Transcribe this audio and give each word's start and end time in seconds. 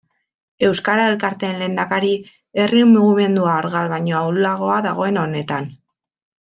Euskara 0.67 1.03
elkarteen 1.09 1.59
lehendakari, 1.59 2.09
herri 2.63 2.81
mugimendua 2.95 3.55
argal 3.59 3.93
baino 3.95 4.19
ahulago 4.23 4.71
dagoen 4.91 5.25
honetan. 5.27 5.73